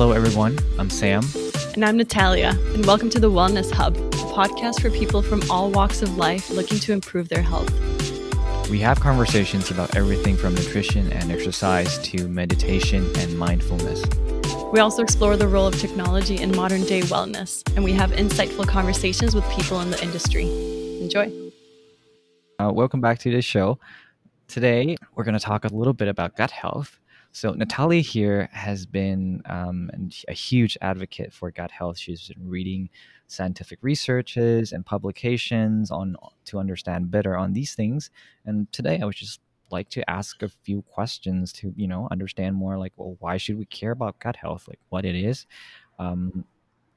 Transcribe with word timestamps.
Hello, 0.00 0.12
everyone. 0.12 0.56
I'm 0.78 0.90
Sam. 0.90 1.24
And 1.74 1.84
I'm 1.84 1.96
Natalia, 1.96 2.56
and 2.72 2.86
welcome 2.86 3.10
to 3.10 3.18
the 3.18 3.32
Wellness 3.32 3.72
Hub, 3.72 3.96
a 3.96 4.00
podcast 4.32 4.80
for 4.80 4.90
people 4.90 5.22
from 5.22 5.42
all 5.50 5.72
walks 5.72 6.02
of 6.02 6.16
life 6.16 6.50
looking 6.50 6.78
to 6.78 6.92
improve 6.92 7.28
their 7.28 7.42
health. 7.42 7.68
We 8.70 8.78
have 8.78 9.00
conversations 9.00 9.72
about 9.72 9.96
everything 9.96 10.36
from 10.36 10.54
nutrition 10.54 11.12
and 11.12 11.32
exercise 11.32 11.98
to 12.10 12.28
meditation 12.28 13.10
and 13.16 13.36
mindfulness. 13.36 14.04
We 14.72 14.78
also 14.78 15.02
explore 15.02 15.36
the 15.36 15.48
role 15.48 15.66
of 15.66 15.76
technology 15.80 16.36
in 16.36 16.54
modern 16.54 16.84
day 16.84 17.00
wellness, 17.00 17.68
and 17.74 17.82
we 17.82 17.92
have 17.94 18.12
insightful 18.12 18.68
conversations 18.68 19.34
with 19.34 19.50
people 19.50 19.80
in 19.80 19.90
the 19.90 20.00
industry. 20.00 20.44
Enjoy. 21.00 21.28
Uh, 22.60 22.70
welcome 22.72 23.00
back 23.00 23.18
to 23.18 23.32
the 23.32 23.42
show. 23.42 23.80
Today, 24.46 24.96
we're 25.16 25.24
going 25.24 25.36
to 25.36 25.44
talk 25.44 25.64
a 25.64 25.74
little 25.74 25.92
bit 25.92 26.06
about 26.06 26.36
gut 26.36 26.52
health. 26.52 27.00
So, 27.32 27.52
Natalia 27.52 28.00
here 28.00 28.48
has 28.52 28.86
been 28.86 29.42
um, 29.46 29.90
a 30.28 30.32
huge 30.32 30.76
advocate 30.80 31.32
for 31.32 31.50
gut 31.50 31.70
health. 31.70 31.98
She's 31.98 32.28
been 32.28 32.48
reading 32.48 32.88
scientific 33.28 33.78
researches 33.82 34.72
and 34.72 34.84
publications 34.84 35.90
on 35.90 36.16
to 36.46 36.58
understand 36.58 37.10
better 37.10 37.36
on 37.36 37.52
these 37.52 37.74
things. 37.74 38.10
And 38.46 38.70
today, 38.72 38.98
I 39.00 39.04
would 39.04 39.14
just 39.14 39.40
like 39.70 39.88
to 39.90 40.08
ask 40.10 40.42
a 40.42 40.48
few 40.48 40.82
questions 40.82 41.52
to 41.52 41.72
you 41.76 41.86
know 41.86 42.08
understand 42.10 42.56
more 42.56 42.78
like 42.78 42.92
well 42.96 43.16
why 43.20 43.36
should 43.36 43.58
we 43.58 43.66
care 43.66 43.90
about 43.90 44.18
gut 44.18 44.36
health 44.36 44.66
like 44.66 44.80
what 44.88 45.04
it 45.04 45.14
is 45.14 45.46
um, 45.98 46.44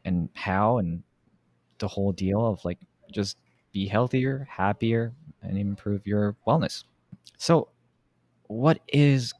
and 0.05 0.29
how 0.33 0.77
and 0.77 1.03
the 1.79 1.87
whole 1.87 2.11
deal 2.11 2.45
of 2.45 2.63
like 2.63 2.79
just 3.11 3.37
be 3.73 3.87
healthier 3.87 4.47
happier 4.49 5.13
and 5.41 5.57
improve 5.57 6.05
your 6.07 6.35
wellness 6.47 6.83
so 7.37 7.67
what 8.47 8.79
is 8.87 9.33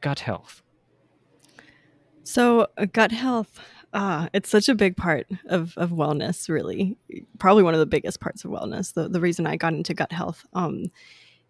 gut 0.00 0.20
health 0.20 0.62
so 2.24 2.66
uh, 2.76 2.86
gut 2.92 3.12
health 3.12 3.60
uh, 3.94 4.28
it's 4.34 4.50
such 4.50 4.68
a 4.68 4.74
big 4.74 4.98
part 4.98 5.26
of, 5.46 5.72
of 5.78 5.90
wellness 5.90 6.48
really 6.48 6.96
probably 7.38 7.62
one 7.62 7.74
of 7.74 7.80
the 7.80 7.86
biggest 7.86 8.20
parts 8.20 8.44
of 8.44 8.50
wellness 8.50 8.94
the, 8.94 9.08
the 9.08 9.20
reason 9.20 9.46
i 9.46 9.56
got 9.56 9.72
into 9.72 9.94
gut 9.94 10.12
health 10.12 10.44
um, 10.52 10.84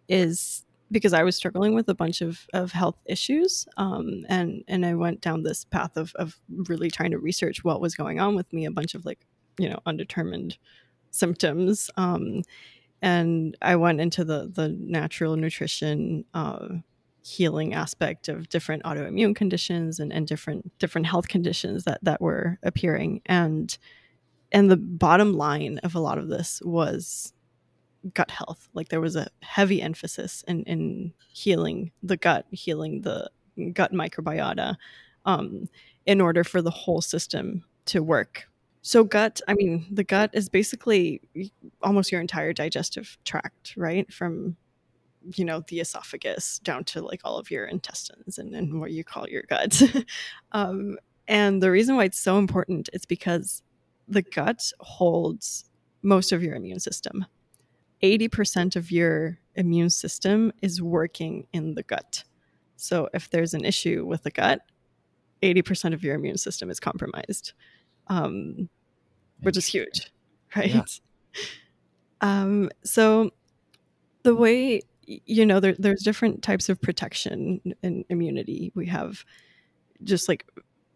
is 0.07 0.65
because 0.91 1.13
I 1.13 1.23
was 1.23 1.35
struggling 1.35 1.75
with 1.75 1.87
a 1.89 1.95
bunch 1.95 2.21
of, 2.21 2.47
of 2.53 2.71
health 2.71 2.97
issues. 3.05 3.67
Um, 3.77 4.25
and, 4.27 4.63
and 4.67 4.85
I 4.85 4.95
went 4.95 5.21
down 5.21 5.43
this 5.43 5.65
path 5.65 5.97
of, 5.97 6.13
of 6.15 6.35
really 6.67 6.89
trying 6.89 7.11
to 7.11 7.19
research 7.19 7.63
what 7.63 7.81
was 7.81 7.95
going 7.95 8.19
on 8.19 8.35
with 8.35 8.51
me, 8.51 8.65
a 8.65 8.71
bunch 8.71 8.95
of 8.95 9.05
like, 9.05 9.19
you 9.57 9.69
know, 9.69 9.79
undetermined 9.85 10.57
symptoms. 11.11 11.89
Um, 11.95 12.41
and 13.01 13.55
I 13.61 13.75
went 13.75 14.01
into 14.01 14.23
the, 14.23 14.49
the 14.51 14.69
natural 14.69 15.35
nutrition, 15.35 16.25
uh, 16.33 16.67
healing 17.21 17.73
aspect 17.73 18.29
of 18.29 18.49
different 18.49 18.83
autoimmune 18.83 19.35
conditions 19.35 19.99
and, 19.99 20.11
and 20.11 20.27
different, 20.27 20.77
different 20.79 21.07
health 21.07 21.27
conditions 21.27 21.83
that, 21.83 21.99
that 22.01 22.21
were 22.21 22.57
appearing. 22.63 23.21
And, 23.25 23.77
and 24.51 24.69
the 24.71 24.77
bottom 24.77 25.33
line 25.33 25.79
of 25.79 25.95
a 25.95 25.99
lot 25.99 26.17
of 26.17 26.29
this 26.29 26.61
was 26.63 27.33
gut 28.13 28.31
health. 28.31 28.69
Like 28.73 28.89
there 28.89 29.01
was 29.01 29.15
a 29.15 29.27
heavy 29.41 29.81
emphasis 29.81 30.43
in, 30.47 30.63
in 30.63 31.13
healing 31.33 31.91
the 32.01 32.17
gut, 32.17 32.45
healing 32.51 33.01
the 33.01 33.29
gut 33.73 33.91
microbiota, 33.91 34.75
um, 35.25 35.67
in 36.05 36.21
order 36.21 36.43
for 36.43 36.61
the 36.61 36.71
whole 36.71 37.01
system 37.01 37.65
to 37.85 38.01
work. 38.01 38.47
So, 38.81 39.03
gut, 39.03 39.41
I 39.47 39.53
mean, 39.55 39.85
the 39.91 40.05
gut 40.05 40.29
is 40.33 40.47
basically 40.47 41.21
almost 41.81 42.11
your 42.11 42.21
entire 42.21 42.53
digestive 42.53 43.17
tract, 43.25 43.73
right? 43.75 44.11
From, 44.11 44.55
you 45.35 45.45
know, 45.45 45.63
the 45.67 45.79
esophagus 45.79 46.59
down 46.59 46.83
to 46.85 47.01
like 47.01 47.21
all 47.23 47.37
of 47.37 47.51
your 47.51 47.65
intestines 47.65 48.37
and, 48.37 48.55
and 48.55 48.79
what 48.79 48.91
you 48.91 49.03
call 49.03 49.27
your 49.27 49.43
gut. 49.43 49.81
um, 50.51 50.97
and 51.27 51.61
the 51.61 51.71
reason 51.71 51.95
why 51.95 52.05
it's 52.05 52.19
so 52.19 52.37
important 52.37 52.89
is 52.93 53.05
because 53.05 53.61
the 54.07 54.21
gut 54.21 54.71
holds 54.79 55.65
most 56.01 56.31
of 56.31 56.41
your 56.41 56.55
immune 56.55 56.79
system. 56.79 57.25
80% 58.01 58.75
of 58.75 58.91
your 58.91 59.37
immune 59.55 59.89
system 59.89 60.51
is 60.61 60.81
working 60.81 61.47
in 61.53 61.75
the 61.75 61.83
gut. 61.83 62.23
So 62.77 63.09
if 63.13 63.29
there's 63.29 63.53
an 63.53 63.65
issue 63.65 64.05
with 64.05 64.23
the 64.23 64.31
gut, 64.31 64.61
80% 65.43 65.93
of 65.93 66.03
your 66.03 66.15
immune 66.15 66.37
system 66.37 66.69
is 66.69 66.79
compromised, 66.79 67.53
um, 68.07 68.69
which 69.41 69.57
is 69.57 69.67
huge, 69.67 70.11
right? 70.55 70.73
Yeah. 70.73 70.83
Um, 72.21 72.69
so 72.83 73.31
the 74.23 74.35
way, 74.35 74.81
you 75.25 75.45
know, 75.45 75.59
there, 75.59 75.75
there's 75.77 76.03
different 76.03 76.43
types 76.43 76.69
of 76.69 76.81
protection 76.81 77.61
and 77.81 78.05
immunity. 78.09 78.71
We 78.75 78.85
have 78.87 79.25
just 80.03 80.27
like 80.27 80.45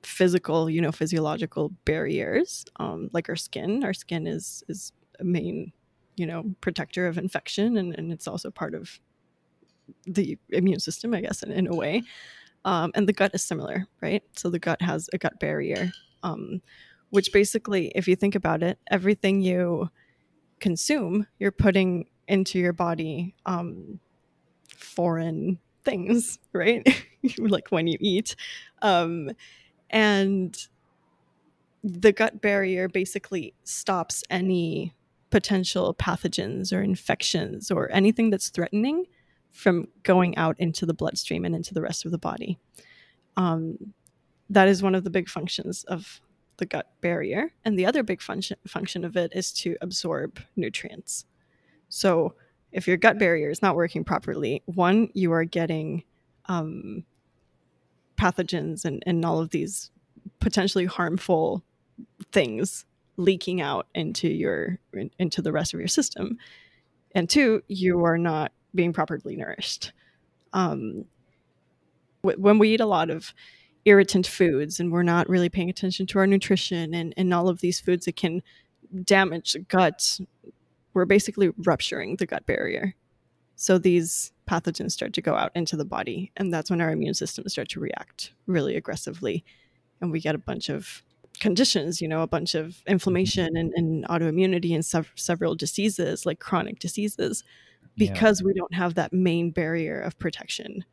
physical, 0.04 0.70
you 0.70 0.82
know, 0.82 0.92
physiological 0.92 1.70
barriers, 1.86 2.66
um, 2.78 3.10
like 3.14 3.28
our 3.30 3.36
skin. 3.36 3.84
Our 3.84 3.94
skin 3.94 4.28
is 4.28 4.64
is 4.70 4.92
a 5.20 5.24
main 5.24 5.72
you 6.16 6.26
know 6.26 6.44
protector 6.62 7.08
of 7.08 7.18
infection 7.18 7.78
and, 7.78 7.94
and 7.96 8.12
it's 8.12 8.28
also 8.28 8.52
part 8.52 8.76
of 8.76 9.00
the 10.06 10.38
immune 10.50 10.80
system 10.80 11.14
i 11.14 11.22
guess 11.22 11.44
in, 11.44 11.52
in 11.52 11.68
a 11.68 11.76
way 11.76 12.02
um, 12.66 12.92
and 12.96 13.08
the 13.08 13.14
gut 13.14 13.32
is 13.34 13.44
similar 13.44 13.86
right 14.02 14.24
so 14.36 14.50
the 14.50 14.60
gut 14.60 14.82
has 14.82 15.10
a 15.14 15.18
gut 15.18 15.40
barrier 15.40 15.92
um, 16.24 16.62
which 17.10 17.34
basically 17.34 17.92
if 17.96 18.08
you 18.08 18.16
think 18.16 18.36
about 18.36 18.64
it 18.64 18.78
everything 18.90 19.42
you 19.42 19.90
consume 20.64 21.28
you're 21.40 21.52
putting 21.52 22.06
into 22.30 22.58
your 22.58 22.72
body 22.72 23.36
um, 23.46 24.00
foreign 24.78 25.60
things 25.84 26.40
right 26.54 27.06
like 27.38 27.68
when 27.70 27.86
you 27.86 27.98
eat 28.00 28.38
um, 28.82 29.30
and 29.90 30.70
the 31.84 32.14
gut 32.14 32.40
barrier 32.42 32.88
basically 32.88 33.54
stops 33.66 34.24
any 34.30 34.94
potential 35.32 35.94
pathogens 35.94 36.72
or 36.72 36.82
infections 36.82 37.70
or 37.70 37.92
anything 37.92 38.30
that's 38.30 38.48
threatening 38.48 39.06
from 39.52 39.86
going 40.04 40.38
out 40.38 40.58
into 40.60 40.86
the 40.86 40.94
bloodstream 40.94 41.44
and 41.44 41.54
into 41.54 41.74
the 41.74 41.82
rest 41.82 42.06
of 42.06 42.12
the 42.12 42.18
body. 42.18 42.58
Um, 43.36 43.94
that 44.50 44.70
is 44.70 44.82
one 44.82 44.96
of 44.96 45.04
the 45.04 45.10
big 45.10 45.28
functions 45.28 45.84
of 45.86 46.22
the 46.58 46.66
gut 46.66 46.92
barrier. 47.02 47.52
And 47.66 47.78
the 47.78 47.86
other 47.86 48.04
big 48.04 48.22
function, 48.22 48.58
function 48.68 49.04
of 49.04 49.18
it 49.18 49.32
is 49.36 49.52
to 49.54 49.76
absorb 49.82 50.40
nutrients. 50.56 51.26
So 51.90 52.36
if 52.72 52.88
your 52.88 52.98
gut 52.98 53.20
barrier 53.20 53.50
is 53.50 53.62
not 53.62 53.76
working 53.76 54.04
properly, 54.04 54.64
one, 54.66 55.10
you 55.14 55.32
are 55.32 55.46
getting 55.46 56.04
um, 56.48 57.06
pathogens 58.18 58.86
and, 58.86 59.04
and 59.06 59.26
all 59.26 59.40
of 59.40 59.50
these 59.50 59.92
potentially 60.40 60.86
harmful 60.86 61.64
things 62.32 62.86
leaking 63.18 63.62
out 63.62 63.88
into 63.94 64.28
your 64.28 64.80
into 65.20 65.42
the 65.42 65.52
rest 65.52 65.74
of 65.74 65.80
your 65.80 65.88
system 65.88 66.38
and 67.14 67.30
two 67.30 67.62
you 67.68 68.04
are 68.04 68.18
not 68.18 68.52
being 68.74 68.92
properly 68.92 69.36
nourished 69.36 69.92
um, 70.54 71.06
when 72.22 72.58
we 72.58 72.74
eat 72.74 72.82
a 72.82 72.86
lot 72.86 73.10
of 73.10 73.34
irritant 73.86 74.26
foods 74.26 74.80
and 74.80 74.92
we're 74.92 75.04
not 75.04 75.28
really 75.28 75.50
paying 75.50 75.70
attention 75.70 76.06
to 76.08 76.20
our 76.20 76.28
nutrition 76.28 76.94
and, 76.94 77.14
and 77.18 77.34
all 77.34 77.50
of 77.50 77.60
these 77.60 77.80
foods 77.80 78.06
that 78.06 78.16
can 78.16 78.42
damage 79.04 79.54
the 79.54 79.60
gut 79.60 80.20
we're 80.94 81.06
basically 81.06 81.50
rupturing 81.66 82.16
the 82.18 82.26
gut 82.26 82.46
barrier 82.46 82.96
so 83.56 83.78
these 83.78 84.32
pathogens 84.50 84.92
start 84.92 85.14
to 85.14 85.22
go 85.22 85.36
out 85.36 85.52
into 85.56 85.76
the 85.76 85.86
body 85.86 86.32
and 86.38 86.54
that's 86.54 86.70
when 86.70 86.82
our 86.82 86.92
immune 86.92 87.14
system 87.14 87.48
start 87.50 87.68
to 87.68 87.80
react 87.80 88.34
really 88.48 88.76
aggressively 88.76 89.44
and 90.02 90.12
we 90.12 90.20
get 90.20 90.36
a 90.36 90.40
bunch 90.40 90.70
of 90.70 91.02
conditions, 91.40 92.02
you 92.02 92.08
know, 92.08 92.22
a 92.22 92.28
bunch 92.28 92.56
of 92.56 92.82
inflammation 92.88 93.56
and, 93.56 93.74
and 93.76 94.06
autoimmunity 94.08 94.74
and 94.74 94.86
sev- 94.86 95.12
several 95.16 95.56
diseases 95.56 96.26
like 96.26 96.40
chronic 96.40 96.80
diseases 96.80 97.44
because 97.98 98.42
yeah. 98.42 98.48
we 98.48 98.54
don't 98.54 98.74
have 98.74 98.96
that 98.96 99.14
main 99.14 99.52
barrier 99.52 100.00
of 100.00 100.18
protection. 100.20 100.84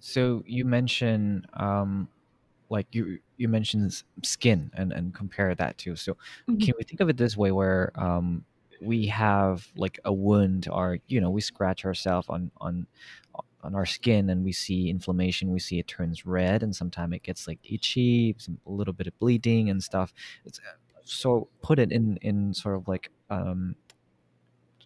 So 0.00 0.42
you 0.46 0.64
mentioned 0.64 1.46
um 1.54 2.08
like 2.70 2.86
you 2.92 3.18
you 3.36 3.48
mentioned 3.48 4.02
skin 4.22 4.70
and 4.74 4.92
and 4.92 5.14
compare 5.14 5.54
that 5.54 5.78
to. 5.78 5.96
So 5.96 6.14
mm-hmm. 6.48 6.58
can 6.58 6.74
we 6.78 6.84
think 6.84 7.00
of 7.00 7.08
it 7.08 7.16
this 7.16 7.36
way 7.36 7.52
where 7.52 7.92
um 7.96 8.44
we 8.80 9.06
have 9.06 9.66
like 9.76 9.98
a 10.04 10.12
wound 10.12 10.68
or 10.70 10.98
you 11.06 11.20
know 11.20 11.30
we 11.30 11.40
scratch 11.40 11.84
ourselves 11.84 12.26
on 12.28 12.50
on 12.60 12.86
on 13.62 13.74
our 13.74 13.86
skin 13.86 14.30
and 14.30 14.44
we 14.44 14.52
see 14.52 14.90
inflammation 14.90 15.50
we 15.50 15.58
see 15.58 15.78
it 15.78 15.88
turns 15.88 16.26
red 16.26 16.62
and 16.62 16.76
sometimes 16.76 17.14
it 17.14 17.22
gets 17.22 17.48
like 17.48 17.58
itchy 17.64 18.36
a 18.48 18.70
little 18.70 18.92
bit 18.92 19.06
of 19.06 19.18
bleeding 19.18 19.70
and 19.70 19.82
stuff 19.82 20.12
it's, 20.44 20.60
so 21.04 21.48
put 21.62 21.78
it 21.78 21.90
in 21.90 22.18
in 22.18 22.52
sort 22.52 22.76
of 22.76 22.86
like 22.88 23.10
um 23.30 23.74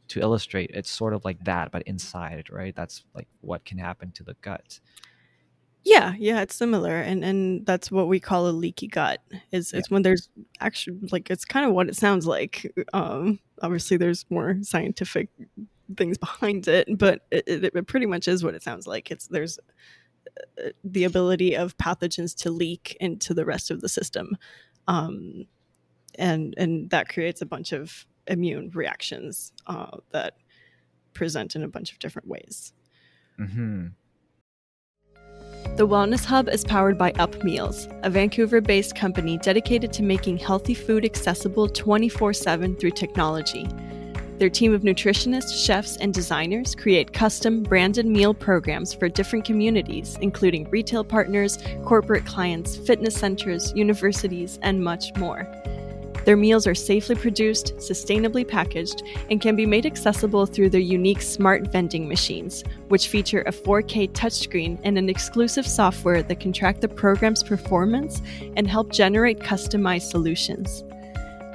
to 0.06 0.20
illustrate 0.20 0.70
it's 0.72 0.90
sort 0.90 1.12
of 1.12 1.24
like 1.24 1.42
that 1.44 1.70
but 1.70 1.82
inside 1.82 2.48
right 2.50 2.74
that's 2.74 3.04
like 3.14 3.28
what 3.40 3.64
can 3.64 3.78
happen 3.78 4.10
to 4.12 4.22
the 4.22 4.34
gut 4.40 4.80
yeah 5.88 6.14
yeah 6.18 6.40
it's 6.40 6.54
similar 6.54 6.96
and 6.96 7.24
and 7.24 7.66
that's 7.66 7.90
what 7.90 8.08
we 8.08 8.20
call 8.20 8.48
a 8.48 8.50
leaky 8.50 8.86
gut 8.86 9.20
is 9.52 9.72
yeah. 9.72 9.78
it's 9.78 9.90
when 9.90 10.02
there's 10.02 10.28
actually 10.60 10.98
like 11.10 11.30
it's 11.30 11.44
kind 11.44 11.66
of 11.66 11.72
what 11.72 11.88
it 11.88 11.96
sounds 11.96 12.26
like 12.26 12.72
um 12.92 13.38
obviously 13.62 13.96
there's 13.96 14.24
more 14.30 14.56
scientific 14.62 15.28
things 15.96 16.18
behind 16.18 16.68
it, 16.68 16.86
but 16.98 17.22
it, 17.30 17.44
it, 17.46 17.64
it, 17.74 17.86
pretty 17.86 18.06
much 18.06 18.28
is 18.28 18.44
what 18.44 18.54
it 18.54 18.62
sounds 18.62 18.86
like. 18.86 19.10
It's 19.10 19.26
there's 19.28 19.58
the 20.84 21.04
ability 21.04 21.56
of 21.56 21.76
pathogens 21.78 22.36
to 22.42 22.50
leak 22.50 22.96
into 23.00 23.34
the 23.34 23.44
rest 23.44 23.70
of 23.70 23.80
the 23.80 23.88
system. 23.88 24.36
Um, 24.86 25.46
and 26.18 26.54
and 26.56 26.90
that 26.90 27.08
creates 27.08 27.40
a 27.42 27.46
bunch 27.46 27.72
of 27.72 28.06
immune 28.26 28.70
reactions 28.74 29.52
uh, 29.66 29.98
that 30.10 30.34
present 31.14 31.56
in 31.56 31.62
a 31.62 31.68
bunch 31.68 31.92
of 31.92 31.98
different 31.98 32.28
ways. 32.28 32.72
Mm-hmm. 33.38 33.88
The 35.76 35.86
Wellness 35.86 36.24
Hub 36.24 36.48
is 36.48 36.64
powered 36.64 36.98
by 36.98 37.12
Up 37.18 37.44
Meals, 37.44 37.88
a 38.02 38.10
Vancouver 38.10 38.60
based 38.60 38.96
company 38.96 39.38
dedicated 39.38 39.92
to 39.92 40.02
making 40.02 40.38
healthy 40.38 40.74
food 40.74 41.04
accessible 41.04 41.68
24 41.68 42.32
7 42.32 42.76
through 42.76 42.90
technology. 42.90 43.68
Their 44.38 44.50
team 44.50 44.72
of 44.72 44.82
nutritionists, 44.82 45.64
chefs, 45.66 45.96
and 45.96 46.14
designers 46.14 46.74
create 46.74 47.12
custom 47.12 47.62
branded 47.62 48.06
meal 48.06 48.34
programs 48.34 48.94
for 48.94 49.08
different 49.08 49.44
communities, 49.44 50.16
including 50.20 50.68
retail 50.70 51.02
partners, 51.04 51.58
corporate 51.84 52.24
clients, 52.24 52.76
fitness 52.76 53.16
centers, 53.16 53.72
universities, 53.74 54.58
and 54.62 54.82
much 54.82 55.16
more. 55.16 55.46
Their 56.28 56.36
meals 56.36 56.66
are 56.66 56.74
safely 56.74 57.14
produced, 57.14 57.74
sustainably 57.78 58.46
packaged, 58.46 59.02
and 59.30 59.40
can 59.40 59.56
be 59.56 59.64
made 59.64 59.86
accessible 59.86 60.44
through 60.44 60.68
their 60.68 60.78
unique 60.78 61.22
smart 61.22 61.72
vending 61.72 62.06
machines, 62.06 62.64
which 62.88 63.08
feature 63.08 63.40
a 63.46 63.50
4K 63.50 64.10
touchscreen 64.12 64.78
and 64.84 64.98
an 64.98 65.08
exclusive 65.08 65.66
software 65.66 66.22
that 66.22 66.38
can 66.38 66.52
track 66.52 66.82
the 66.82 66.88
program's 66.88 67.42
performance 67.42 68.20
and 68.56 68.68
help 68.68 68.92
generate 68.92 69.38
customized 69.38 70.10
solutions. 70.10 70.84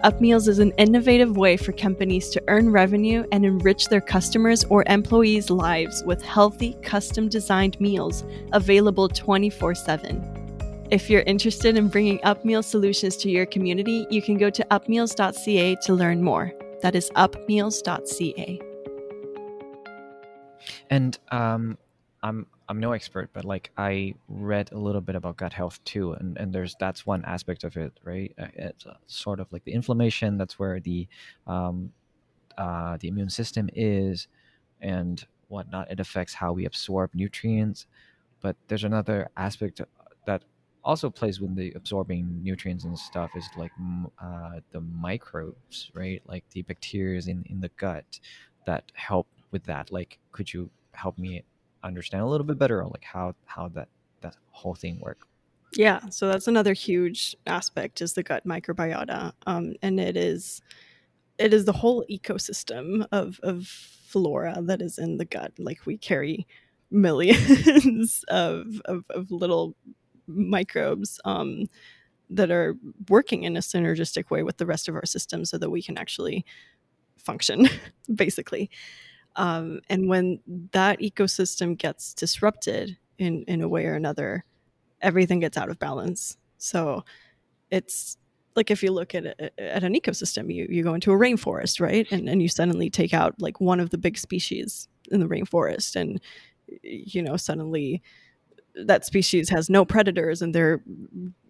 Upmeals 0.03 0.47
is 0.47 0.57
an 0.57 0.71
innovative 0.79 1.37
way 1.37 1.55
for 1.55 1.71
companies 1.73 2.29
to 2.29 2.41
earn 2.47 2.71
revenue 2.71 3.27
and 3.31 3.45
enrich 3.45 3.89
their 3.89 4.01
customers 4.01 4.63
or 4.71 4.83
employees' 4.87 5.51
lives 5.51 6.03
with 6.03 6.23
healthy, 6.23 6.73
custom 6.81 7.29
designed 7.29 7.79
meals 7.79 8.23
available 8.53 9.07
24 9.07 9.75
7. 9.75 10.32
If 10.91 11.09
you're 11.09 11.21
interested 11.21 11.77
in 11.77 11.87
bringing 11.87 12.19
Upmeal 12.19 12.63
solutions 12.63 13.15
to 13.17 13.29
your 13.29 13.45
community, 13.45 14.05
you 14.09 14.21
can 14.21 14.37
go 14.37 14.49
to 14.49 14.65
upmeals.ca 14.69 15.75
to 15.75 15.93
learn 15.93 16.21
more. 16.21 16.51
That 16.81 16.93
is 16.93 17.09
upmeals.ca. 17.15 18.61
And 20.89 21.17
um, 21.31 21.77
I'm 22.21 22.47
I'm 22.69 22.79
no 22.79 22.91
expert, 22.91 23.29
but 23.33 23.45
like 23.45 23.71
I 23.77 24.13
read 24.27 24.71
a 24.71 24.77
little 24.77 25.01
bit 25.01 25.15
about 25.15 25.37
gut 25.37 25.53
health 25.53 25.83
too, 25.83 26.13
and 26.13 26.37
and 26.37 26.53
there's 26.53 26.75
that's 26.79 27.05
one 27.05 27.23
aspect 27.25 27.63
of 27.63 27.75
it, 27.77 27.99
right? 28.03 28.33
Uh, 28.37 28.47
it's 28.53 28.85
uh, 28.85 28.93
sort 29.07 29.39
of 29.39 29.51
like 29.51 29.63
the 29.63 29.71
inflammation. 29.71 30.37
That's 30.37 30.59
where 30.59 30.79
the 30.79 31.07
um, 31.47 31.91
uh, 32.57 32.97
the 32.99 33.07
immune 33.07 33.29
system 33.29 33.69
is, 33.73 34.27
and 34.81 35.25
whatnot. 35.47 35.89
It 35.91 35.99
affects 35.99 36.33
how 36.33 36.53
we 36.53 36.65
absorb 36.65 37.11
nutrients. 37.15 37.87
But 38.41 38.57
there's 38.67 38.83
another 38.83 39.29
aspect 39.37 39.81
that 40.25 40.43
also 40.83 41.09
plays 41.09 41.39
with 41.39 41.55
the 41.55 41.71
absorbing 41.73 42.43
nutrients 42.43 42.83
and 42.83 42.97
stuff 42.97 43.31
is 43.35 43.47
like 43.55 43.71
uh, 44.21 44.59
the 44.71 44.81
microbes, 44.81 45.91
right? 45.93 46.21
Like 46.25 46.43
the 46.51 46.61
bacteria 46.63 47.21
in, 47.27 47.45
in 47.49 47.61
the 47.61 47.69
gut 47.77 48.19
that 48.65 48.91
help 48.93 49.27
with 49.51 49.63
that. 49.65 49.91
Like, 49.91 50.19
could 50.31 50.53
you 50.53 50.69
help 50.91 51.17
me 51.17 51.43
understand 51.83 52.23
a 52.23 52.27
little 52.27 52.45
bit 52.45 52.57
better, 52.57 52.83
on 52.83 52.89
like 52.89 53.03
how 53.03 53.35
how 53.45 53.69
that 53.69 53.87
that 54.21 54.35
whole 54.51 54.75
thing 54.75 54.99
works? 54.99 55.27
Yeah, 55.75 56.07
so 56.09 56.27
that's 56.27 56.47
another 56.47 56.73
huge 56.73 57.35
aspect 57.47 58.01
is 58.01 58.13
the 58.13 58.23
gut 58.23 58.45
microbiota, 58.45 59.33
um, 59.47 59.73
and 59.81 59.99
it 59.99 60.17
is 60.17 60.61
it 61.37 61.53
is 61.53 61.65
the 61.65 61.73
whole 61.73 62.05
ecosystem 62.09 63.07
of 63.11 63.39
of 63.41 63.67
flora 63.67 64.59
that 64.61 64.81
is 64.81 64.97
in 64.97 65.17
the 65.17 65.25
gut. 65.25 65.53
Like 65.57 65.85
we 65.85 65.97
carry 65.97 66.45
millions 66.91 68.23
of, 68.29 68.79
of, 68.85 69.03
of 69.09 69.31
little 69.31 69.75
microbes 70.27 71.19
um, 71.25 71.65
that 72.29 72.51
are 72.51 72.75
working 73.09 73.43
in 73.43 73.55
a 73.57 73.61
synergistic 73.61 74.29
way 74.29 74.43
with 74.43 74.57
the 74.57 74.65
rest 74.65 74.87
of 74.87 74.95
our 74.95 75.05
system 75.05 75.45
so 75.45 75.57
that 75.57 75.69
we 75.69 75.81
can 75.81 75.97
actually 75.97 76.45
function, 77.17 77.67
basically. 78.15 78.69
Um, 79.35 79.79
and 79.89 80.07
when 80.07 80.39
that 80.71 80.99
ecosystem 80.99 81.77
gets 81.77 82.13
disrupted 82.13 82.97
in, 83.17 83.43
in 83.47 83.61
a 83.61 83.67
way 83.67 83.85
or 83.85 83.95
another, 83.95 84.45
everything 85.01 85.39
gets 85.39 85.57
out 85.57 85.69
of 85.69 85.79
balance. 85.79 86.37
So 86.57 87.03
it's 87.71 88.17
like 88.55 88.69
if 88.69 88.83
you 88.83 88.91
look 88.91 89.15
at 89.15 89.25
at 89.57 89.83
an 89.83 89.95
ecosystem, 89.95 90.53
you, 90.53 90.67
you 90.69 90.83
go 90.83 90.93
into 90.93 91.11
a 91.11 91.17
rainforest, 91.17 91.81
right? 91.81 92.09
And, 92.11 92.29
and 92.29 92.41
you 92.41 92.47
suddenly 92.47 92.89
take 92.89 93.13
out 93.13 93.33
like 93.41 93.59
one 93.59 93.79
of 93.79 93.89
the 93.89 93.97
big 93.97 94.17
species 94.17 94.87
in 95.11 95.19
the 95.19 95.27
rainforest 95.27 95.95
and 95.95 96.21
you 96.81 97.21
know 97.21 97.35
suddenly 97.35 98.01
that 98.75 99.05
species 99.05 99.49
has 99.49 99.69
no 99.69 99.85
predators 99.85 100.41
and 100.41 100.53
they're 100.53 100.81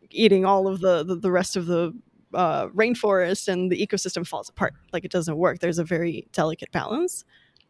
eating 0.10 0.46
all 0.46 0.68
of 0.68 0.82
the 0.82 1.04
the, 1.04 1.16
the 1.16 1.32
rest 1.32 1.56
of 1.56 1.66
the 1.66 1.94
uh, 2.34 2.68
rainforest 2.70 3.48
and 3.48 3.72
the 3.72 3.86
ecosystem 3.86 4.26
falls 4.26 4.50
apart. 4.50 4.74
Like 4.92 5.06
it 5.06 5.12
doesn't 5.12 5.38
work. 5.38 5.60
There's 5.60 5.80
a 5.80 5.84
very 5.84 6.28
delicate 6.32 6.72
balance. 6.72 7.26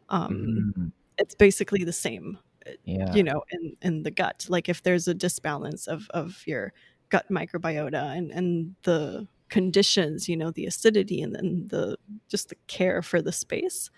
Um, 0.08 0.74
mm. 0.76 0.92
it's 1.18 1.34
basically 1.34 1.84
the 1.84 1.92
same 1.92 2.38
yeah. 2.84 3.12
you 3.14 3.22
know 3.22 3.42
in 3.50 3.76
in 3.82 4.02
the 4.02 4.10
gut. 4.10 4.46
Like 4.48 4.68
if 4.68 4.82
there's 4.82 5.08
a 5.08 5.14
disbalance 5.14 5.86
of 5.86 6.08
of 6.10 6.42
your 6.46 6.72
gut 7.08 7.26
microbiota 7.30 8.16
and 8.16 8.30
and 8.30 8.74
the 8.82 9.28
conditions 9.48 10.28
you 10.28 10.36
know 10.36 10.50
the 10.50 10.66
acidity 10.66 11.22
and 11.22 11.34
then 11.34 11.66
the 11.68 11.96
just 12.28 12.48
the 12.48 12.56
care 12.66 13.02
for 13.02 13.22
the 13.22 13.30
space 13.30 13.90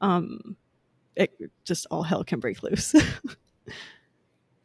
um 0.00 0.56
it 1.16 1.30
just 1.64 1.86
all 1.90 2.04
hell 2.04 2.24
can 2.24 2.40
break 2.40 2.62
loose 2.62 2.94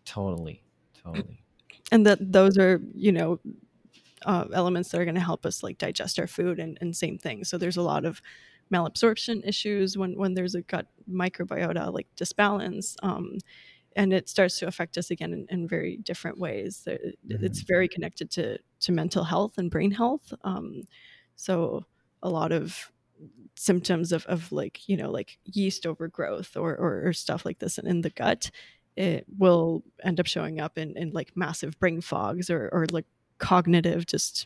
Totally. 0.10 0.64
Totally. 1.04 1.44
And 1.92 2.06
that 2.08 2.32
those 2.32 2.58
are, 2.58 2.82
you 2.96 3.12
know, 3.12 3.40
uh, 4.26 4.46
elements 4.54 4.90
that 4.90 5.00
are 5.00 5.06
going 5.06 5.16
to 5.16 5.22
help 5.22 5.46
us 5.46 5.62
like 5.62 5.78
digest 5.78 6.20
our 6.20 6.28
food 6.28 6.60
and, 6.60 6.78
and 6.82 6.96
same 6.96 7.18
thing. 7.18 7.44
So 7.44 7.58
there's 7.58 7.78
a 7.78 7.84
lot 7.84 8.06
of 8.06 8.22
malabsorption 8.74 9.48
issues 9.48 9.98
when, 9.98 10.18
when 10.18 10.34
there's 10.34 10.56
a 10.56 10.62
gut 10.62 10.88
microbiota 11.10 11.94
like 11.94 12.08
disbalance. 12.16 12.96
Um, 13.04 13.38
and 13.96 14.12
it 14.14 14.30
starts 14.30 14.60
to 14.60 14.68
affect 14.68 14.98
us 14.98 15.12
again 15.12 15.32
in, 15.34 15.46
in 15.50 15.68
very 15.68 15.98
different 15.98 16.40
ways. 16.40 16.88
Mm-hmm. 16.88 17.46
It's 17.46 17.62
very 17.62 17.88
connected 17.88 18.32
to, 18.32 18.58
to 18.82 18.92
mental 18.92 19.24
health 19.24 19.58
and 19.58 19.70
brain 19.70 19.92
health. 19.92 20.34
Um, 20.44 20.84
so 21.36 21.86
a 22.24 22.30
lot 22.30 22.52
of 22.52 22.92
symptoms 23.56 24.12
of, 24.12 24.26
of 24.26 24.52
like, 24.52 24.88
you 24.90 24.98
know, 24.98 25.12
like 25.12 25.38
yeast 25.44 25.86
overgrowth 25.86 26.56
or, 26.56 26.76
or, 26.76 27.08
or 27.08 27.14
stuff 27.14 27.46
like 27.46 27.60
this 27.60 27.78
in, 27.78 27.88
in 27.88 28.02
the 28.02 28.10
gut 28.10 28.52
it 29.00 29.26
will 29.38 29.82
end 30.04 30.20
up 30.20 30.26
showing 30.26 30.60
up 30.60 30.78
in, 30.78 30.96
in 30.98 31.12
like 31.12 31.32
massive 31.34 31.80
brain 31.80 32.02
fogs 32.02 32.50
or, 32.50 32.68
or 32.74 32.86
like 32.92 33.06
cognitive 33.38 34.06
just 34.06 34.46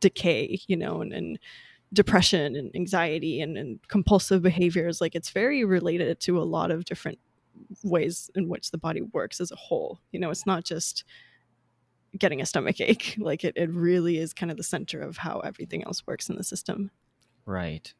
decay, 0.00 0.58
you 0.66 0.76
know, 0.76 1.00
and, 1.00 1.12
and 1.12 1.38
depression 1.92 2.56
and 2.56 2.74
anxiety 2.74 3.40
and, 3.40 3.56
and 3.56 3.78
compulsive 3.86 4.42
behaviors. 4.42 5.00
Like 5.00 5.14
it's 5.14 5.30
very 5.30 5.64
related 5.64 6.18
to 6.22 6.40
a 6.40 6.42
lot 6.42 6.72
of 6.72 6.86
different 6.86 7.20
ways 7.84 8.32
in 8.34 8.48
which 8.48 8.72
the 8.72 8.78
body 8.78 9.02
works 9.02 9.40
as 9.40 9.52
a 9.52 9.56
whole. 9.56 10.00
You 10.10 10.18
know, 10.18 10.30
it's 10.30 10.44
not 10.44 10.64
just 10.64 11.04
getting 12.18 12.40
a 12.40 12.46
stomach 12.46 12.80
ache. 12.80 13.14
Like 13.20 13.44
it, 13.44 13.56
it 13.56 13.70
really 13.70 14.18
is 14.18 14.34
kind 14.34 14.50
of 14.50 14.56
the 14.56 14.64
center 14.64 15.00
of 15.00 15.18
how 15.18 15.38
everything 15.38 15.84
else 15.84 16.04
works 16.04 16.28
in 16.28 16.34
the 16.34 16.42
system. 16.42 16.90
Right. 17.44 17.94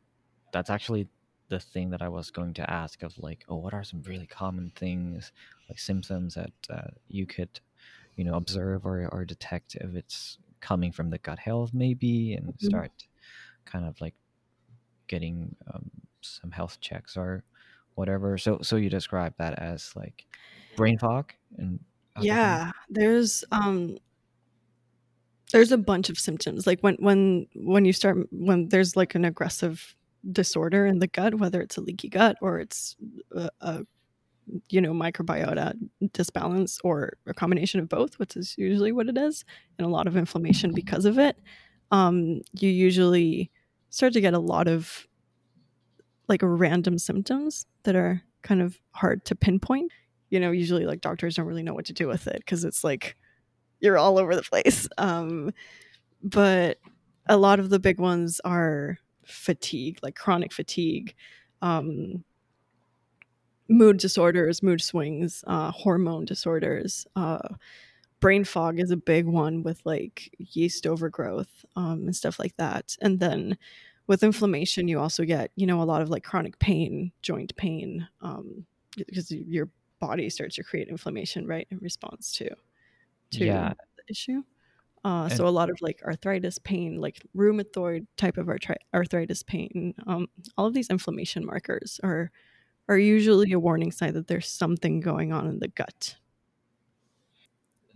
That's 0.53 0.71
actually 0.71 1.07
the 1.49 1.61
thing 1.61 1.91
that 1.91 2.03
I 2.03 2.09
was 2.09 2.31
going 2.31 2.55
to 2.55 2.71
ask 2.71 3.03
of 3.03 3.17
like, 3.19 3.45
oh, 3.49 3.57
what 3.57 3.75
are 3.75 3.85
some 3.85 4.03
really 4.03 4.27
common 4.27 4.73
things 4.75 5.33
like 5.69 5.79
symptoms 5.79 6.35
that 6.35 6.53
uh, 6.71 6.89
you 7.09 7.27
could, 7.27 7.61
you 8.17 8.25
know, 8.25 8.35
observe 8.35 8.87
or, 8.87 9.09
or 9.13 9.25
detect 9.25 9.77
if 9.77 9.95
it's 9.95 10.39
coming 10.61 10.91
from 10.91 11.11
the 11.11 11.19
gut 11.19 11.39
health 11.39 11.71
maybe 11.73 12.35
and 12.35 12.47
mm-hmm. 12.47 12.67
start 12.67 12.91
kind 13.65 13.85
of 13.85 14.01
like 14.01 14.15
getting 15.07 15.55
um, 15.73 15.91
some 16.21 16.51
health 16.51 16.81
checks 16.81 17.17
or 17.17 17.45
whatever. 17.95 18.39
So 18.39 18.59
so 18.63 18.77
you 18.77 18.91
describe 18.91 19.35
that 19.39 19.59
as 19.59 19.93
like 19.95 20.27
brain 20.77 20.99
fog 20.99 21.33
and 21.59 21.81
yeah, 22.21 22.73
there's 22.89 23.45
um 23.53 23.99
there's 25.53 25.73
a 25.73 25.79
bunch 25.79 26.09
of 26.09 26.19
symptoms 26.19 26.67
like 26.67 26.81
when 26.81 26.97
when 26.97 27.47
when 27.55 27.85
you 27.85 27.93
start 27.93 28.17
when 28.31 28.69
there's 28.69 28.97
like 28.97 29.15
an 29.15 29.25
aggressive 29.25 29.95
disorder 30.33 30.87
in 30.87 30.99
the 30.99 31.07
gut, 31.07 31.37
whether 31.37 31.61
it's 31.61 31.77
a 31.77 31.81
leaky 31.81 32.09
gut 32.09 32.37
or 32.41 32.59
it's 32.59 32.97
a, 33.33 33.49
a 33.61 33.85
you 34.69 34.81
know 34.81 34.93
microbiota 34.93 35.75
disbalance 36.13 36.79
or 36.85 37.15
a 37.27 37.35
combination 37.35 37.81
of 37.81 37.89
both, 37.89 38.19
which 38.19 38.37
is 38.37 38.57
usually 38.59 38.93
what 38.93 39.09
it 39.09 39.19
is, 39.19 39.45
and 39.79 39.87
a 39.87 39.91
lot 39.91 40.07
of 40.07 40.17
inflammation 40.17 40.73
because 40.73 41.05
of 41.05 41.19
it. 41.19 41.37
Um, 41.91 42.43
you 42.53 42.69
usually 42.69 43.51
start 43.91 44.13
to 44.15 44.21
get 44.21 44.35
a 44.35 44.39
lot 44.39 44.69
of 44.69 45.07
like 46.29 46.41
random 46.43 46.99
symptoms 46.99 47.67
that 47.85 47.95
are 47.95 48.23
kind 48.43 48.61
of 48.61 48.79
hard 48.93 49.25
to 49.27 49.35
pinpoint. 49.35 49.93
You 50.31 50.41
know, 50.41 50.51
usually 50.51 50.87
like 50.87 51.01
doctors 51.01 51.37
don't 51.37 51.47
really 51.47 51.63
know 51.63 51.75
what 51.75 51.87
to 51.87 51.93
do 51.93 52.09
with 52.09 52.27
it 52.27 52.39
because 52.39 52.65
it's 52.65 52.83
like 52.83 53.17
you're 53.81 53.99
all 53.99 54.19
over 54.19 54.35
the 54.35 54.43
place. 54.43 54.89
Um, 54.99 55.53
but 56.23 56.79
a 57.29 57.37
lot 57.37 57.61
of 57.61 57.71
the 57.71 57.79
big 57.79 58.01
ones 58.01 58.41
are 58.45 58.99
fatigue, 59.27 59.99
like 60.03 60.17
chronic 60.17 60.53
fatigue, 60.53 61.15
um, 61.63 62.25
mood 63.69 63.99
disorders, 63.99 64.63
mood 64.63 64.81
swings, 64.81 65.43
uh, 65.47 65.71
hormone 65.71 66.25
disorders. 66.25 67.07
Uh, 67.17 67.57
brain 68.21 68.45
fog 68.45 68.81
is 68.81 68.91
a 68.91 68.97
big 68.97 69.27
one 69.27 69.63
with 69.63 69.83
like 69.87 70.35
yeast 70.39 70.87
overgrowth 70.87 71.65
um, 71.77 72.03
and 72.05 72.17
stuff 72.17 72.39
like 72.39 72.57
that. 72.57 72.97
And 73.03 73.21
then 73.21 73.59
with 74.07 74.23
inflammation, 74.23 74.89
you 74.89 75.01
also 75.01 75.25
get, 75.25 75.53
you 75.57 75.67
know, 75.67 75.83
a 75.83 75.85
lot 75.85 76.03
of 76.03 76.11
like 76.11 76.25
chronic 76.25 76.59
pain, 76.61 77.13
joint 77.23 77.57
pain, 77.57 78.09
um, 78.23 78.67
because 78.97 79.31
your 79.31 79.71
body 80.01 80.31
starts 80.31 80.57
to 80.57 80.65
create 80.65 80.89
inflammation, 80.89 81.47
right, 81.47 81.69
in 81.71 81.79
response 81.79 82.33
to 82.37 82.51
to 83.33 83.45
Yeah. 83.45 83.75
the 83.97 84.05
issue. 84.11 84.43
Uh, 85.07 85.29
so 85.29 85.47
a 85.47 85.51
lot 85.51 85.71
of 85.71 85.81
like 85.81 86.03
arthritis 86.05 86.59
pain, 86.59 87.01
like 87.01 87.23
rheumatoid 87.37 88.09
type 88.17 88.37
of 88.37 88.47
arthri- 88.47 88.75
arthritis 88.93 89.45
pain, 89.45 89.95
um, 90.09 90.27
all 90.59 90.67
of 90.67 90.75
these 90.75 90.91
inflammation 90.91 91.47
markers 91.47 92.01
are 92.03 92.33
are 92.89 92.99
usually 92.99 93.53
a 93.53 93.59
warning 93.61 93.93
sign 93.93 94.15
that 94.15 94.27
there's 94.27 94.49
something 94.49 94.99
going 94.99 95.33
on 95.33 95.47
in 95.47 95.61
the 95.61 95.69
gut. 95.69 96.17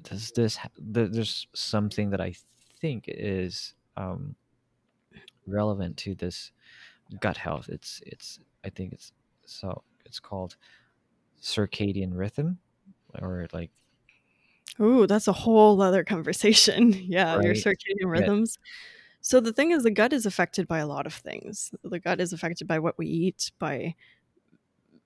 does 0.05 0.31
this 0.37 0.55
ha- 0.57 0.71
there's 0.79 1.49
something 1.53 2.11
that 2.11 2.21
I 2.21 2.33
think 2.81 3.07
is 3.09 3.75
um, 3.97 4.37
relevant 5.49 5.97
to 5.99 6.15
this 6.15 6.53
gut 7.21 7.37
health. 7.37 7.69
It's 7.69 8.01
it's 8.07 8.39
I 8.65 8.71
think 8.71 8.93
it's 8.93 9.13
so 9.47 9.83
it's 10.07 10.21
called 10.21 10.55
circadian 11.43 12.11
rhythm 12.15 12.59
or 13.21 13.49
like 13.53 13.73
Ooh, 14.81 15.07
that's 15.07 15.29
a 15.29 15.33
whole 15.33 15.81
other 15.83 16.05
conversation. 16.05 16.93
Yeah, 17.11 17.35
you're 17.41 17.53
right 17.53 17.57
circadian 17.57 18.01
yeah 18.01 18.07
rhythms. 18.07 18.59
So 19.21 19.41
the 19.41 19.53
thing 19.53 19.73
is, 19.73 19.83
the 19.83 19.91
gut 19.91 20.13
is 20.13 20.27
affected 20.27 20.67
by 20.67 20.79
a 20.79 20.87
lot 20.87 21.07
of 21.07 21.15
things. 21.15 21.73
The 21.83 21.99
gut 21.99 22.21
is 22.21 22.33
affected 22.33 22.67
by 22.67 22.79
what 22.79 22.97
we 22.97 23.07
eat, 23.07 23.53
by 23.59 23.95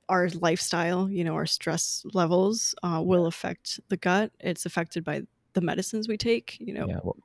our 0.08 0.28
lifestyle. 0.28 1.10
You 1.10 1.24
know, 1.24 1.34
our 1.34 1.46
stress 1.46 2.04
levels 2.12 2.74
uh, 2.82 3.02
will 3.04 3.26
affect 3.26 3.80
the 3.88 3.96
gut. 3.96 4.30
It's 4.38 4.66
affected 4.66 5.04
by 5.04 5.22
the 5.54 5.60
medicines 5.60 6.08
we 6.08 6.16
take. 6.16 6.56
You 6.60 6.74
know, 6.74 6.86
yeah 6.88 7.00
well, 7.02 7.16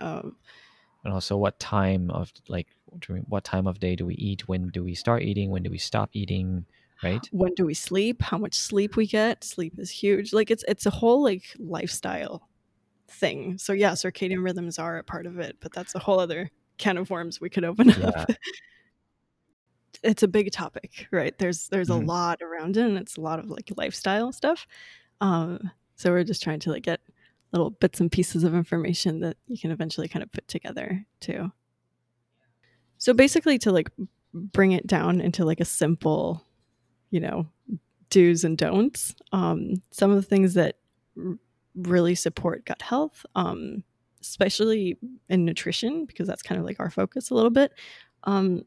um, 0.00 0.36
and 1.04 1.12
also 1.12 1.36
what 1.36 1.58
time 1.58 2.10
of 2.10 2.32
like 2.48 2.68
what 3.28 3.44
time 3.44 3.66
of 3.66 3.80
day 3.80 3.96
do 3.96 4.06
we 4.06 4.14
eat 4.14 4.48
when 4.48 4.68
do 4.68 4.84
we 4.84 4.94
start 4.94 5.22
eating 5.22 5.50
when 5.50 5.62
do 5.62 5.70
we 5.70 5.78
stop 5.78 6.10
eating 6.12 6.66
right 7.02 7.26
when 7.32 7.54
do 7.54 7.64
we 7.66 7.74
sleep? 7.74 8.22
How 8.22 8.38
much 8.38 8.54
sleep 8.54 8.96
we 8.96 9.06
get? 9.06 9.44
Sleep 9.44 9.74
is 9.78 9.90
huge. 9.90 10.32
Like 10.32 10.50
it's 10.50 10.64
it's 10.68 10.86
a 10.86 10.90
whole 10.90 11.22
like 11.22 11.44
lifestyle 11.58 12.48
thing. 13.08 13.58
So 13.58 13.72
yeah, 13.72 13.92
circadian 13.92 14.44
rhythms 14.44 14.78
are 14.78 14.98
a 14.98 15.04
part 15.04 15.26
of 15.26 15.38
it, 15.38 15.56
but 15.60 15.72
that's 15.72 15.94
a 15.94 15.98
whole 15.98 16.20
other 16.20 16.50
can 16.78 16.96
of 16.98 17.10
worms 17.10 17.40
we 17.40 17.50
could 17.50 17.64
open 17.64 17.88
yeah 17.98 18.08
up. 18.08 18.30
it's 20.02 20.22
a 20.22 20.28
big 20.28 20.50
topic, 20.52 21.06
right? 21.10 21.36
There's 21.38 21.68
there's 21.68 21.90
a 21.90 21.94
Mhm. 21.94 22.06
lot 22.06 22.42
around 22.42 22.76
it, 22.76 22.84
and 22.86 22.96
it's 22.96 23.16
a 23.16 23.20
lot 23.20 23.38
of 23.38 23.50
like 23.50 23.70
lifestyle 23.76 24.32
stuff. 24.32 24.66
Um, 25.20 25.70
so 25.96 26.10
we're 26.10 26.24
just 26.24 26.42
trying 26.42 26.60
to 26.60 26.70
like 26.70 26.82
get 26.84 27.00
little 27.52 27.70
bits 27.70 28.00
and 28.00 28.10
pieces 28.10 28.44
of 28.44 28.54
information 28.54 29.20
that 29.20 29.36
you 29.48 29.58
can 29.58 29.70
eventually 29.72 30.08
kind 30.08 30.22
of 30.22 30.30
put 30.32 30.46
together 30.48 31.04
too. 31.20 31.52
So 32.98 33.12
basically, 33.14 33.58
to 33.58 33.72
like 33.72 33.90
bring 34.32 34.72
it 34.72 34.86
down 34.86 35.20
into 35.20 35.44
like 35.44 35.60
a 35.60 35.64
simple, 35.64 36.46
you 37.10 37.20
know, 37.20 37.46
do's 38.10 38.44
and 38.44 38.58
don'ts. 38.58 39.14
Um, 39.32 39.82
some 39.90 40.10
of 40.10 40.16
the 40.16 40.22
things 40.22 40.54
that 40.54 40.76
r- 41.16 41.38
really 41.74 42.14
support 42.14 42.64
gut 42.64 42.82
health, 42.82 43.24
um, 43.34 43.84
especially 44.20 44.98
in 45.28 45.44
nutrition, 45.44 46.04
because 46.04 46.26
that's 46.26 46.42
kind 46.42 46.60
of 46.60 46.66
like 46.66 46.80
our 46.80 46.90
focus 46.90 47.30
a 47.30 47.34
little 47.34 47.50
bit. 47.50 47.72
Um, 48.24 48.64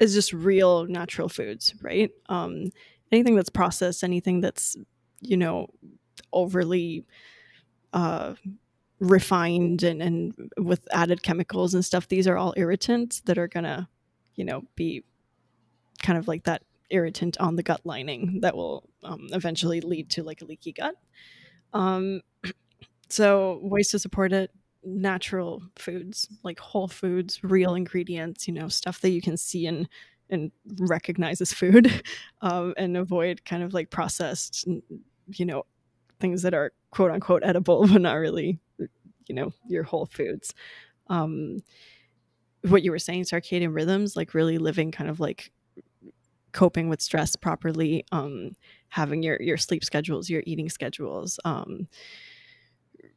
is 0.00 0.14
just 0.14 0.32
real 0.32 0.86
natural 0.86 1.28
foods, 1.28 1.74
right? 1.82 2.10
Um, 2.28 2.70
anything 3.12 3.36
that's 3.36 3.50
processed, 3.50 4.04
anything 4.04 4.40
that's 4.40 4.76
you 5.20 5.36
know 5.36 5.68
overly 6.32 7.04
uh, 7.92 8.34
refined 9.00 9.82
and, 9.82 10.02
and 10.02 10.52
with 10.58 10.86
added 10.92 11.22
chemicals 11.22 11.74
and 11.74 11.84
stuff, 11.84 12.08
these 12.08 12.28
are 12.28 12.36
all 12.36 12.54
irritants 12.56 13.20
that 13.22 13.38
are 13.38 13.48
gonna, 13.48 13.88
you 14.36 14.44
know, 14.44 14.62
be 14.76 15.02
kind 16.02 16.18
of 16.18 16.28
like 16.28 16.44
that 16.44 16.62
irritant 16.90 17.38
on 17.38 17.56
the 17.56 17.62
gut 17.62 17.80
lining 17.84 18.40
that 18.42 18.56
will 18.56 18.88
um, 19.04 19.28
eventually 19.32 19.80
lead 19.80 20.10
to 20.10 20.22
like 20.22 20.42
a 20.42 20.44
leaky 20.44 20.72
gut. 20.72 20.94
Um, 21.72 22.20
so 23.08 23.60
ways 23.62 23.90
to 23.90 23.98
support 23.98 24.32
it 24.32 24.50
natural 24.82 25.62
foods 25.76 26.28
like 26.42 26.58
whole 26.58 26.88
foods 26.88 27.44
real 27.44 27.74
ingredients 27.74 28.48
you 28.48 28.54
know 28.54 28.68
stuff 28.68 29.00
that 29.00 29.10
you 29.10 29.20
can 29.20 29.36
see 29.36 29.66
and 29.66 29.86
and 30.30 30.50
recognize 30.78 31.40
as 31.40 31.52
food 31.52 32.02
um, 32.40 32.72
and 32.76 32.96
avoid 32.96 33.44
kind 33.44 33.62
of 33.62 33.74
like 33.74 33.90
processed 33.90 34.66
you 35.26 35.44
know 35.44 35.64
things 36.18 36.42
that 36.42 36.54
are 36.54 36.72
quote 36.90 37.10
unquote 37.10 37.42
edible 37.44 37.86
but 37.92 38.00
not 38.00 38.14
really 38.14 38.58
you 39.26 39.34
know 39.34 39.52
your 39.68 39.82
whole 39.82 40.06
foods 40.06 40.54
um 41.08 41.58
what 42.62 42.82
you 42.82 42.90
were 42.90 42.98
saying 42.98 43.24
circadian 43.24 43.74
rhythms 43.74 44.16
like 44.16 44.34
really 44.34 44.58
living 44.58 44.90
kind 44.90 45.10
of 45.10 45.20
like 45.20 45.52
coping 46.52 46.88
with 46.88 47.00
stress 47.00 47.36
properly 47.36 48.04
um 48.12 48.52
having 48.88 49.22
your 49.22 49.40
your 49.40 49.56
sleep 49.56 49.84
schedules 49.84 50.28
your 50.28 50.42
eating 50.46 50.68
schedules 50.68 51.38
um 51.44 51.86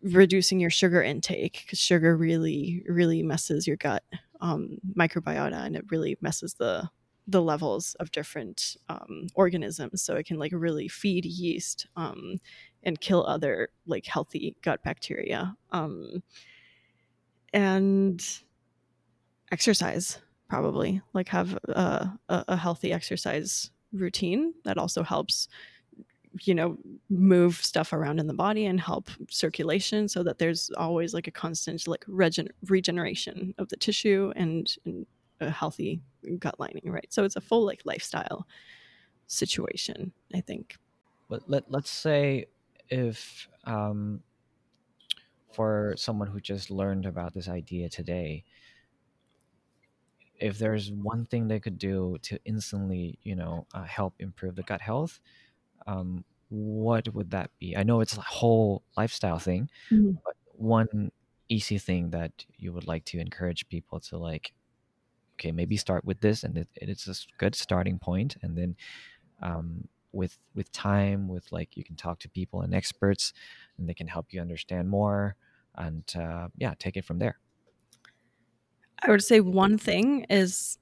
reducing 0.02 0.60
your 0.60 0.70
sugar 0.70 1.02
intake 1.02 1.64
because 1.66 1.80
sugar 1.80 2.16
really 2.16 2.84
really 2.88 3.24
messes 3.24 3.66
your 3.66 3.78
gut 3.78 4.04
um, 4.42 4.78
microbiota 4.98 5.66
and 5.66 5.76
it 5.76 5.86
really 5.90 6.18
messes 6.22 6.56
the 6.56 6.90
the 7.28 7.42
levels 7.42 7.96
of 8.02 8.12
different 8.12 8.76
um, 8.90 9.28
organisms. 9.34 10.02
So 10.02 10.16
it 10.16 10.26
can 10.26 10.38
like 10.38 10.52
really 10.54 10.90
feed 10.90 11.24
yeast 11.26 11.88
um, 11.96 12.36
and 12.84 13.00
kill 13.00 13.26
other 13.26 13.70
like 13.88 14.06
healthy 14.06 14.58
gut 14.62 14.84
bacteria 14.84 15.56
um, 15.72 16.22
and 17.54 18.22
exercise 19.52 20.20
probably 20.54 21.02
like 21.14 21.30
have 21.30 21.58
a, 21.70 22.12
a, 22.30 22.56
healthy 22.56 22.94
exercise 22.94 23.72
routine 23.92 24.54
that 24.66 24.78
also 24.78 25.02
helps 25.02 25.48
you 26.42 26.54
know 26.54 26.78
move 27.10 27.56
stuff 27.56 27.92
around 27.92 28.20
in 28.20 28.28
the 28.28 28.36
body 28.36 28.68
and 28.68 28.80
help 28.80 29.10
circulation 29.32 30.08
so 30.08 30.22
that 30.22 30.38
there's 30.38 30.70
always 30.78 31.12
like 31.12 31.26
a 31.26 31.32
constant 31.32 31.88
like 31.88 32.06
regen- 32.08 32.54
regeneration 32.68 33.56
of 33.58 33.68
the 33.70 33.78
tissue 33.78 34.32
and, 34.36 34.76
and 34.86 35.08
a 35.42 35.50
healthy 35.50 36.00
gut 36.38 36.60
lining 36.60 36.84
right? 36.86 37.08
So 37.10 37.24
it's 37.24 37.36
a 37.36 37.42
full 37.42 37.66
like 37.66 37.82
lifestyle 37.84 38.46
situation 39.26 40.12
i 40.36 40.42
think. 40.42 40.78
But 41.30 41.50
let, 41.50 41.64
let's 41.72 41.90
say 41.90 42.46
if 42.90 43.48
um, 43.64 44.22
for 45.52 45.96
someone 45.98 46.28
who 46.28 46.40
just 46.40 46.70
learned 46.70 47.08
about 47.08 47.34
this 47.34 47.48
idea 47.48 47.90
today 47.90 48.44
if 50.44 50.60
there's 50.60 50.92
one 50.92 51.26
thing 51.26 51.48
they 51.50 51.60
could 51.62 51.80
do 51.80 52.18
to 52.24 52.40
instantly 52.46 53.20
you 53.24 53.36
know 53.36 53.68
uh, 53.74 53.84
help 53.86 54.16
improve 54.20 54.56
the 54.56 54.64
gut 54.64 54.82
health 54.82 55.22
um, 55.88 56.26
what 56.50 57.14
would 57.14 57.32
that 57.32 57.52
be 57.60 57.76
i 57.78 57.84
know 57.84 58.02
it's 58.02 58.18
a 58.18 58.22
whole 58.22 58.84
lifestyle 58.98 59.40
thing 59.40 59.70
Mhm. 59.92 60.22
but 60.26 60.36
one 60.54 61.12
easy 61.50 61.78
thing 61.78 62.12
that 62.12 62.46
you 62.58 62.74
would 62.74 62.88
like 62.88 63.06
to 63.06 63.20
encourage 63.20 63.68
people 63.70 64.00
to 64.00 64.18
like 64.18 64.54
okay 65.36 65.52
maybe 65.52 65.78
start 65.78 66.06
with 66.06 66.20
this 66.22 66.44
and 66.44 66.58
it, 66.58 66.70
it's 66.76 67.08
a 67.08 67.16
good 67.38 67.56
starting 67.56 68.00
point 68.00 68.38
and 68.42 68.58
then 68.58 68.76
um, 69.42 69.88
with 70.14 70.40
with 70.56 70.72
time 70.74 71.28
with 71.30 71.52
like 71.52 71.78
you 71.78 71.84
can 71.86 71.96
talk 71.98 72.20
to 72.20 72.30
people 72.30 72.62
and 72.62 72.76
experts 72.76 73.34
and 73.78 73.90
they 73.90 73.94
can 73.94 74.08
help 74.08 74.34
you 74.34 74.42
understand 74.42 74.90
more 74.90 75.36
and 75.76 76.16
uh, 76.18 76.50
yeah 76.58 76.74
take 76.80 76.98
it 76.98 77.06
from 77.06 77.20
there 77.20 77.40
i 79.04 79.12
would 79.12 79.24
say 79.24 79.40
one 79.40 79.78
thing 79.78 80.26
is 80.30 80.78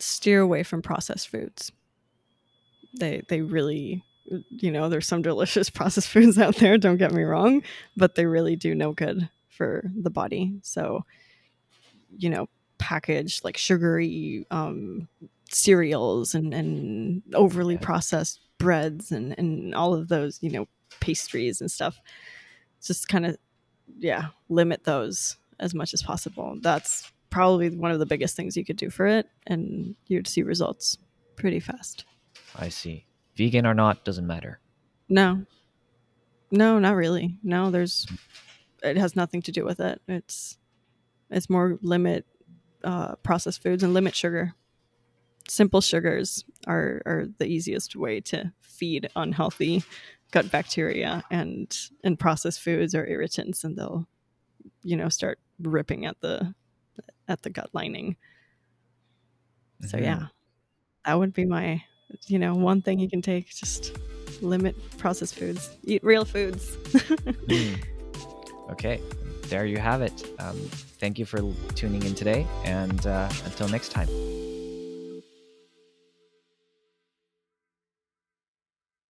steer 0.00 0.40
away 0.40 0.62
from 0.62 0.82
processed 0.82 1.28
foods. 1.28 1.70
They 2.98 3.22
they 3.28 3.42
really 3.42 4.02
you 4.50 4.70
know 4.70 4.88
there's 4.88 5.06
some 5.06 5.22
delicious 5.22 5.70
processed 5.78 6.08
foods 6.08 6.38
out 6.38 6.56
there 6.56 6.78
don't 6.78 6.98
get 6.98 7.12
me 7.12 7.22
wrong 7.22 7.62
but 7.96 8.14
they 8.14 8.26
really 8.26 8.54
do 8.54 8.74
no 8.74 8.92
good 8.92 9.28
for 9.48 9.84
the 9.94 10.10
body. 10.10 10.58
So 10.62 11.04
you 12.16 12.30
know 12.30 12.48
packaged 12.78 13.44
like 13.44 13.58
sugary 13.58 14.46
um 14.50 15.06
cereals 15.50 16.34
and 16.34 16.54
and 16.54 17.22
overly 17.34 17.76
processed 17.76 18.40
breads 18.58 19.12
and 19.12 19.38
and 19.38 19.74
all 19.74 19.94
of 19.94 20.08
those 20.08 20.38
you 20.42 20.50
know 20.50 20.66
pastries 21.00 21.60
and 21.60 21.70
stuff. 21.70 22.00
Just 22.82 23.08
kind 23.08 23.26
of 23.26 23.36
yeah 23.98 24.28
limit 24.48 24.84
those 24.84 25.36
as 25.58 25.74
much 25.74 25.92
as 25.92 26.02
possible. 26.02 26.56
That's 26.60 27.12
probably 27.30 27.70
one 27.70 27.90
of 27.90 27.98
the 27.98 28.06
biggest 28.06 28.36
things 28.36 28.56
you 28.56 28.64
could 28.64 28.76
do 28.76 28.90
for 28.90 29.06
it 29.06 29.26
and 29.46 29.94
you'd 30.06 30.26
see 30.28 30.42
results 30.42 30.98
pretty 31.36 31.60
fast 31.60 32.04
i 32.56 32.68
see 32.68 33.06
vegan 33.36 33.64
or 33.66 33.74
not 33.74 34.04
doesn't 34.04 34.26
matter 34.26 34.60
No. 35.08 35.44
No, 36.52 36.78
not 36.78 36.96
really. 36.96 37.36
No, 37.42 37.70
there's 37.70 38.06
it 38.82 38.96
has 38.96 39.14
nothing 39.14 39.42
to 39.42 39.52
do 39.52 39.64
with 39.64 39.78
it. 39.80 40.00
It's 40.08 40.58
it's 41.30 41.48
more 41.50 41.78
limit 41.82 42.26
uh 42.82 43.14
processed 43.22 43.62
foods 43.62 43.82
and 43.82 43.94
limit 43.94 44.14
sugar. 44.14 44.54
Simple 45.48 45.80
sugars 45.80 46.44
are 46.66 47.02
are 47.06 47.26
the 47.38 47.46
easiest 47.46 47.94
way 47.96 48.20
to 48.22 48.52
feed 48.60 49.08
unhealthy 49.16 49.82
gut 50.32 50.50
bacteria 50.50 51.22
and 51.30 51.76
and 52.04 52.18
processed 52.18 52.60
foods 52.60 52.94
or 52.94 53.06
irritants, 53.06 53.62
and 53.64 53.76
they'll 53.76 54.06
you 54.82 54.96
know 54.96 55.08
start 55.08 55.38
ripping 55.60 56.04
at 56.06 56.20
the 56.20 56.54
at 57.30 57.42
the 57.42 57.50
gut 57.50 57.70
lining. 57.72 58.16
So 59.86 59.96
Mhm. 59.96 60.02
yeah, 60.02 60.26
that 61.04 61.18
would 61.18 61.32
be 61.32 61.44
my 61.46 61.82
you 62.26 62.38
know 62.38 62.54
one 62.54 62.82
thing 62.82 62.98
you 62.98 63.08
can 63.08 63.22
take 63.22 63.48
just 63.54 63.96
limit 64.42 64.74
processed 64.98 65.36
foods 65.36 65.70
eat 65.84 66.02
real 66.02 66.24
foods 66.24 66.76
Mm. 67.46 67.78
Okay, 68.70 69.00
there 69.48 69.66
you 69.66 69.78
have 69.78 70.00
it. 70.00 70.24
Um, 70.38 70.56
thank 71.00 71.18
you 71.18 71.24
for 71.26 71.40
tuning 71.74 72.02
in 72.04 72.14
today, 72.14 72.46
and 72.64 73.04
uh, 73.04 73.28
until 73.44 73.68
next 73.68 73.90
time. 73.90 74.08